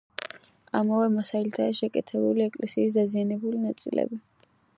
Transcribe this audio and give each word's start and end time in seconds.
ამავე 0.79 1.09
მასალითაა 1.17 1.75
შეკეთებული 1.81 2.47
ეკლესიის 2.47 2.97
დაზიანებული 2.97 3.63
ნაწილები. 3.69 4.21